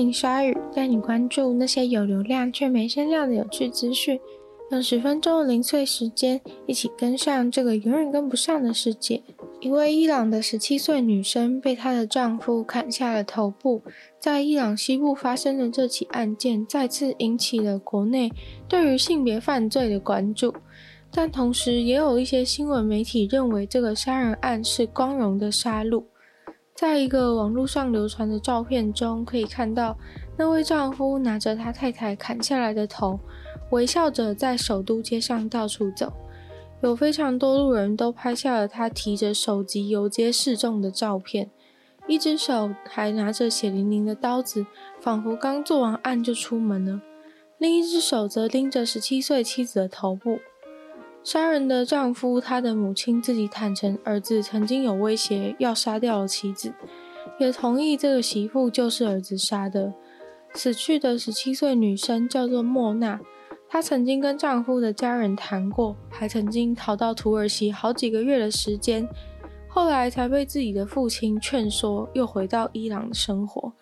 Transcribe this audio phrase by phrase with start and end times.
[0.00, 4.18] 欢迎光临鲨语，带你关注那些有流量却没声量的有趣资讯。
[4.70, 9.22] 用十分钟的零碎时间，一起跟上这个永远跟不上的世界。
[9.60, 13.82] 一位伊朗的十七岁女生被她的丈夫砍下了头部，
[14.18, 18.32] 在伊朗西部发生的这起案件，再次引起了国内
[18.66, 20.54] 对于性别犯罪的关注。
[21.10, 26.02] 但同时，也有一些新闻媒体认为这个杀人案是光荣的杀戮。
[26.80, 29.98] 在一个网络上流传的照片中，可以看到
[30.38, 33.20] 那位丈夫拿着他太太砍下来的头，
[33.68, 36.10] 微笑着在首都街上到处走。
[36.80, 41.50] 有非常多路人都拍下了他提着手机游街示众的照片，
[42.06, 44.64] 一只手还拿着血淋淋的刀子，
[45.02, 46.98] 仿佛刚做完案就出门了；
[47.58, 50.38] 另一只手则拎着十七岁妻子的头部。
[51.22, 56.72] 杀人的丈夫，他的母亲自己坦诚，儿子曾经有威胁要杀掉了妻子，
[57.38, 59.92] 也同意这个媳妇就是儿子杀的。
[60.54, 63.20] 死去的十七岁女生叫做莫娜，
[63.68, 69.06] 她曾经跟丈夫的家人谈过，还曾经逃到土耳其好几个月的时间，
[69.68, 73.72] 后来才被自己的父亲劝说，又回到伊朗生活。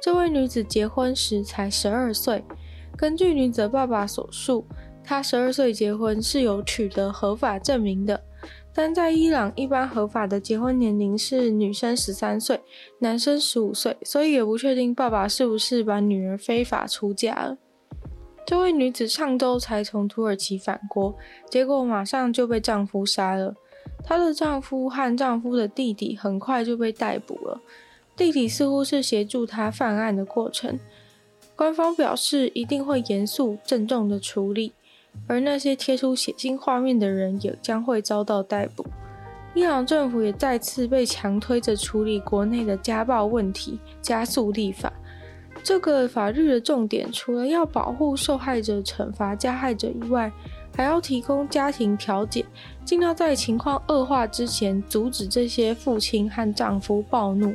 [0.00, 2.44] 这位女子结婚时才十二岁，
[2.96, 4.64] 根据女子爸爸所述。
[5.06, 8.20] 他十二岁结婚是有取得合法证明的，
[8.74, 12.60] 但在伊朗一般合法的结婚年龄是女生十三岁，
[12.98, 17.56] 男生十五岁，所以也不确定爸爸是不是把女儿非法出嫁了。
[18.44, 21.16] 这位女子上周才从土耳其返国，
[21.48, 23.54] 结果马上就被丈夫杀了。
[24.04, 27.60] 她的丈夫和丈夫的弟弟很快就被逮捕了，
[28.16, 30.76] 弟弟似乎是协助她犯案的过程。
[31.54, 34.72] 官方表示一定会严肃郑重的处理。
[35.26, 38.84] 而那些贴出血腥画面的人也将会遭到逮捕。
[39.54, 44.92] 伊朗政府也再次被强推着处理国内的家暴问题，加速立法。
[45.62, 50.30] 这个法律的重点，除了要保护受害者、惩罚加害者以外，
[50.76, 52.44] 还要提供家庭调解，
[52.84, 57.54] 尽量在情况恶化之前阻止这些父亲和丈夫暴怒。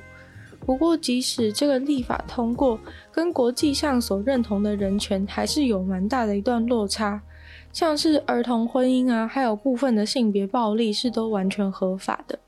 [0.65, 2.79] 不过，即使这个立法通过，
[3.11, 7.21] 跟国际上所认同的人权还是有蛮大的一段落差。
[7.73, 12.39] 像是儿童婚姻啊，还有部分的性别暴力是都完全合法的。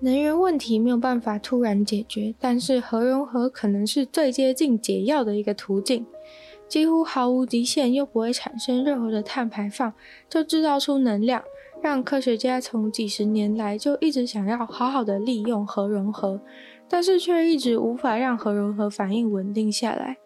[0.00, 6.04] 能源问题没有办法突然解决，但是核融合可能是最接近解药的一个途径，
[6.68, 9.92] 几乎毫无极限又不会产生任何的碳排放，
[10.28, 11.42] 就制造出能量，
[11.82, 16.38] 让科学家从几十年来就一直想要好好的利用核融合，
[16.86, 20.18] 但是却一直无法让核融合反应稳定下来。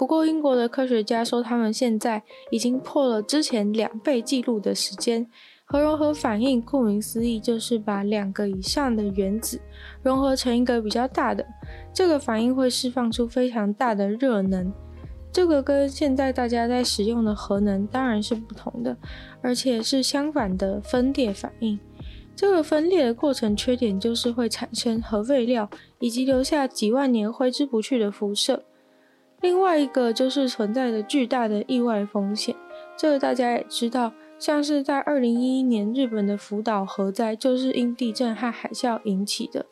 [0.00, 5.26] 不过，英国的科学家说，他们现在已经破了之前两倍记录的时间。
[5.66, 9.60] 核融合反应，顾名思义，就是把两个以上的原子
[10.02, 11.46] 融合成一个比较大的。
[11.92, 14.72] 这个反应会释放出非常大的热能。
[15.30, 18.96] 这个跟现在大家在使用的核能当然是不同的，
[19.42, 21.78] 而且是相反的分裂反应。
[22.34, 25.68] 这个分裂的过程缺点就是会产生核废料，
[25.98, 28.64] 以及留下几万年挥之不去的辐射。
[29.40, 32.54] 另外一个就是存在着巨大的意外风险，
[32.96, 39.66] 这个大家也知道，像是在二零一一年日本的福岛核灾就是因地震和海啸引起的。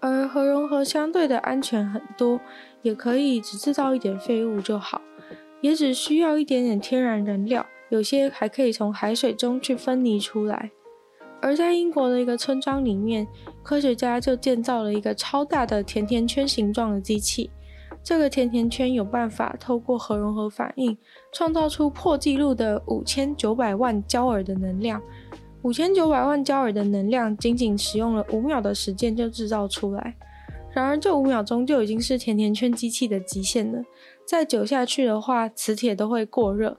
[0.00, 2.40] 而核融合相对的安全很多，
[2.82, 5.00] 也可以只制造一点废物就好，
[5.60, 10.70] 也只需要一点点天然燃料，有些还可以从海水中去分离出来。
[11.42, 13.26] 而在英国的一个村庄里面，
[13.62, 17.50] 科学家就建造了一个超大的甜甜圈形状的机器。
[18.02, 20.96] 这个甜甜圈有办法透过核融合反应，
[21.32, 25.00] 创造出破纪录的五千九百万焦耳的能量。
[25.62, 30.16] 五千九百万焦耳的能量，仅仅使用了五秒的时间就制造出来。
[30.72, 33.82] 然而，这五秒钟就已经是甜甜圈机器的极限了。
[34.24, 36.78] 再久下去的话，磁铁都会过热。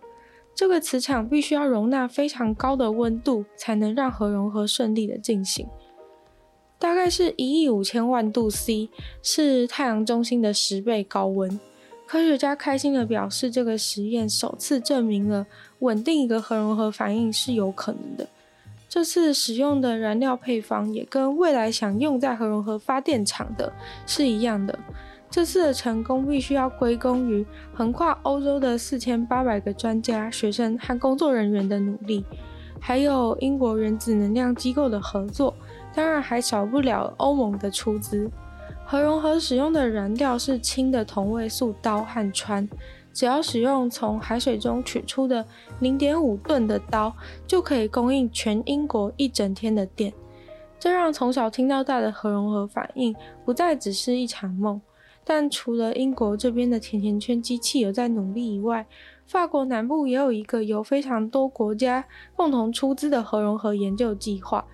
[0.56, 5.68] 这个磁场必须要容纳非常高的温度，才能让核融合顺利的进行。
[6.82, 8.90] 大概是一亿五千万度 C，
[9.22, 11.60] 是太阳中心的十倍高温。
[12.08, 15.46] 科学家开心地表示，这个实验首次证明了
[15.80, 18.28] 稳定一个核融合反应是有可能的。
[18.90, 23.72] 这次使用的燃料配方也跟未来想用在核融合发电厂的
[24.08, 24.78] 是一样的。
[25.30, 32.26] 这次的成功必须要归功于横跨欧洲的四千八百个专家、学生和工作人员的努力，
[32.80, 35.56] 还有英国原子能量机构的合作，
[35.94, 38.30] 当然还少不了欧盟的出资。
[38.86, 42.68] 核融合使用的燃料是氢的同位素氘和氚。
[43.14, 45.46] 只要使用从海水中取出的
[45.82, 47.14] 零点五吨的氘，
[47.46, 50.14] 就可以供应全英国一整天的电。
[50.80, 53.14] 这让从小听到大的核融合反应
[53.44, 54.82] 不再只是一场梦。
[55.24, 58.88] 但除了英国这边的甜甜圈机器有在努力以外，
[59.28, 62.04] 法国南部也有一个由非常多国家
[62.36, 64.66] 共同出资的核融合研究计划。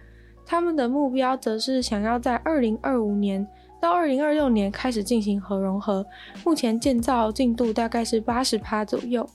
[0.49, 3.45] 他们的目标则是想要在二零二五年。
[3.79, 6.03] 到二零二六年开始进行核融合，
[6.43, 9.29] 目前建造进度大概是八十趴左右。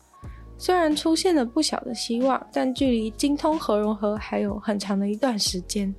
[0.58, 5.94] 虽然出现了不小的希望，但距离精通核融合还有很长的一段时间。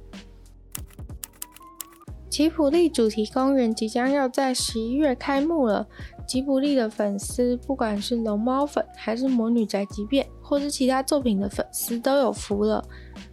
[2.30, 5.88] 吉卜力主题公园即将要在十一月开幕了，
[6.28, 12.88] 吉卜力的粉丝，不管是龙猫粉还是魔女宅急便，或是其他作品的粉丝都有福了，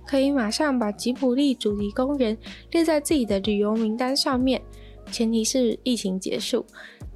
[0.07, 2.35] 可以马上把吉卜力主题公园
[2.71, 4.59] 列在自己的旅游名单上面。
[5.13, 6.65] 前提是疫情结束，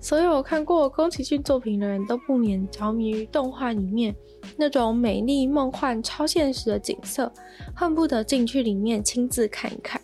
[0.02, 4.14] 所有看过宫崎骏作品的人都不免着迷于动画里面
[4.58, 7.32] 那种美丽、梦幻、超现实的景色，
[7.74, 9.98] 恨不得进去里面亲自看一看。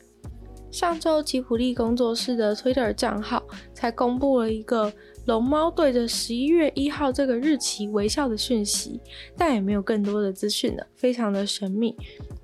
[0.71, 3.43] 上周吉卜力工作室的 Twitter 账号
[3.75, 4.91] 才公布了一个
[5.31, 9.01] 龙猫对着十一月一号这个日期微笑的讯息，
[9.37, 11.97] 但也没有更多的资讯了，非常的神秘。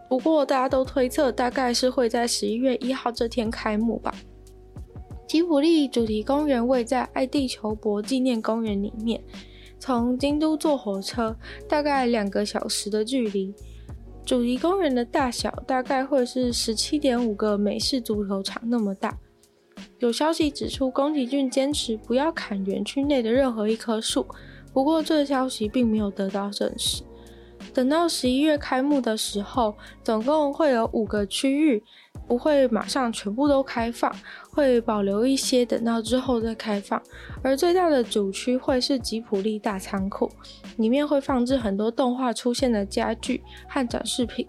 [0.09, 4.15] 不过大家都推测，大概是会在十一月一号这天开幕吧。
[5.27, 9.21] 吉卜力主题公园位在爱地球博纪念公园里面，
[9.81, 11.37] 从京都坐火车
[11.69, 13.53] 大概两个小时的距离。
[14.25, 19.19] 主题公园的大小大概会是十七点五个美式足球场那么大。
[19.99, 24.27] 有消息指出，宫崎骏坚持不要砍园区内的任何一棵树，
[24.73, 27.03] 不过这消息并没有得到证实。
[27.73, 31.83] 等到十一月开幕的时候，总共会有五个区域。
[32.27, 34.13] 不会马上全部都开放，
[34.51, 37.01] 会保留一些，等到之后再开放。
[37.41, 40.29] 而最大的主区会是吉卜力大仓库，
[40.79, 44.45] 里面会放置很多动画出现的家具和展示品，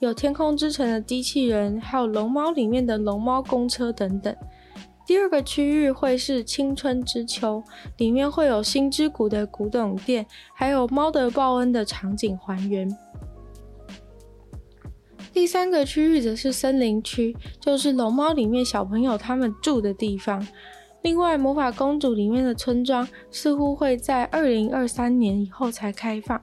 [0.00, 4.36] 有天空之城的机器人，还有龙猫里面的龙猫公车等等。
[5.06, 7.62] 第二个区域会是青春之秋，
[7.98, 12.88] 里面会有星之谷的古董店，还有猫的报恩的场景还原。
[15.32, 20.46] 第三个区域则是森林区，就是龙猫里面小朋友他们住的地方。
[21.02, 26.42] 另外，魔法公主里面的村庄似乎会在二零二三年以后才开放，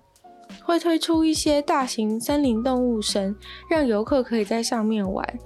[0.64, 3.36] 会推出一些大型森林动物神，
[3.68, 5.40] 让游客可以在上面玩。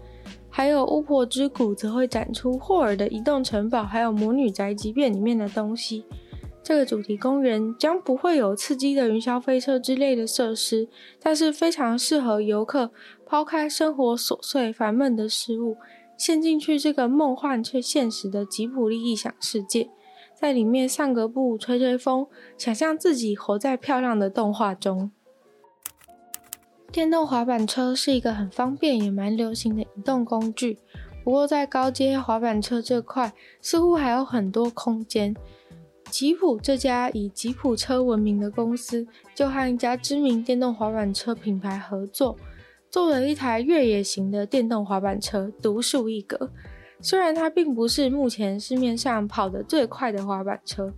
[0.58, 6.06] 还有巫婆之谷则会展出霍尔的移动城堡，还有魔女宅急便里面的东西。
[6.64, 10.88] 这个主题公园将不会有刺激的云霄飞车之类的设施，
[11.22, 12.90] 但是非常适合游客
[13.26, 15.76] 抛开生活琐碎烦闷的事物，
[16.18, 19.90] 陷进去这个梦幻却现实的吉普力异想世界，
[20.34, 22.28] 在里面散个步、吹吹风，
[22.58, 25.12] 想象自己活在漂亮的动画中。
[26.96, 30.80] 电动滑板车是一个很方便也蛮流行的移动工具，
[31.26, 35.36] 不过在高阶滑板车这块，似乎还有很多空间。
[36.10, 39.06] 吉普这家以吉普车闻名的公司，
[39.36, 42.38] 就和一家知名电动滑板车品牌合作，
[42.90, 46.50] 做了一台越野型的电动滑板车，独树一格。
[47.02, 50.94] 虽然它并不是目前市面上跑得最快的滑板车，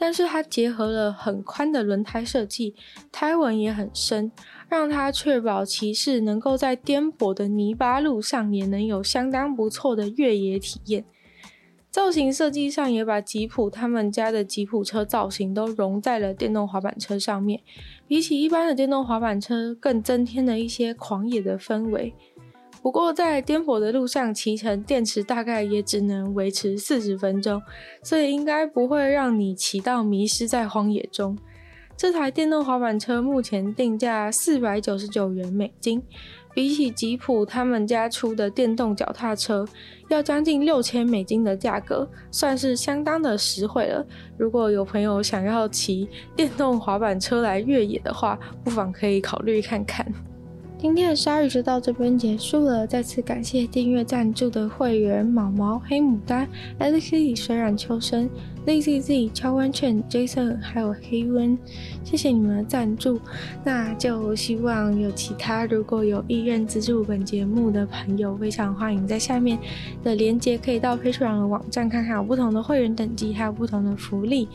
[0.00, 2.74] 但是它结合了很宽的轮胎设计，
[3.12, 4.32] 胎纹也很深，
[4.66, 11.04] 让它确保骑士能够在颠簸的泥巴路上也能有相当不错的越野体验。
[11.90, 17.60] 造型设计上也把吉普他们家的吉普车造型都融在了电动滑板车上面，
[18.08, 22.14] 比起一般的电动滑板车更增添了一些狂野的氛围。
[22.82, 27.60] 不过在颠簸的路上骑乘，电池大概也只能维持四十分钟，
[28.02, 31.36] 所以应该不会让你骑到迷失在荒野中。
[31.96, 36.02] 这台电动滑板车目前定价四百九十九元美金。
[36.52, 39.64] 比起吉普他们家出的电动脚踏车，
[40.08, 44.04] 要将近六千美金的价格，算是相当的实惠了。
[44.36, 50.12] 如果有朋友想要骑电动滑板车来越野的话，不妨可以考虑看看。
[50.80, 58.30] 今天的鲨鱼就到这边结束了，再次感谢订阅赞助的会员毛毛、黑牡丹、Alexi、水染秋生、
[58.66, 61.58] Lazy Z、超温劝、Jason 还有黑温，
[62.04, 63.18] 谢谢你们的赞助。
[63.64, 69.58] 那就希望有其他如果有意愿资助本节目的朋友，非常欢迎在下面
[70.04, 74.48] 的链接可以到 Patreon 的网站看看，有不同的会员等级，还有不同的福利。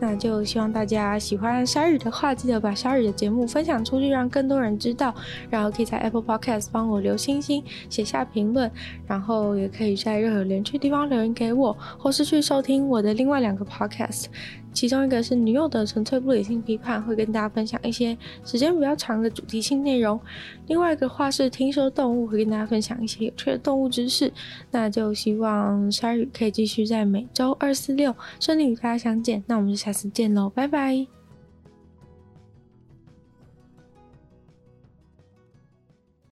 [0.00, 5.14] 那就希望大家喜欢鲨鱼的话，记得把鲨鱼的节目分享出去，让更多人知道。
[5.48, 8.68] 然后可以在 Apple Podcast 帮我留星星、写下评论，
[9.06, 14.26] 然后也可以在任何连区地方留言给我，或是去收听我的另外两个 Podcast。
[14.72, 20.18] 其中一个是女友的纯粹不理性批判，会跟大家分享一些时间比较长的主题性内容；
[20.68, 24.32] 另外一个话是听说动物，会跟大家分享一些有趣的动物知识。
[24.70, 29.44] 那就希望鲨鱼可以继续在每周二、四、六顺利与大家相见。
[29.46, 31.21] 那我们就下次见喽，拜拜。